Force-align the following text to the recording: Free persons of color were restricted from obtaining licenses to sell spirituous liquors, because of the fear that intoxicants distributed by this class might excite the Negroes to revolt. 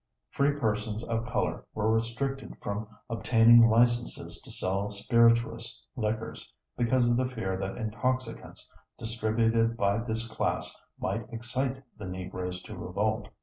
Free 0.31 0.53
persons 0.53 1.03
of 1.03 1.27
color 1.27 1.63
were 1.75 1.93
restricted 1.93 2.55
from 2.59 2.87
obtaining 3.07 3.69
licenses 3.69 4.41
to 4.41 4.49
sell 4.49 4.89
spirituous 4.89 5.85
liquors, 5.95 6.51
because 6.75 7.07
of 7.07 7.17
the 7.17 7.29
fear 7.29 7.55
that 7.57 7.77
intoxicants 7.77 8.73
distributed 8.97 9.77
by 9.77 9.99
this 9.99 10.27
class 10.27 10.75
might 10.99 11.31
excite 11.31 11.83
the 11.99 12.07
Negroes 12.07 12.63
to 12.63 12.75
revolt. 12.75 13.29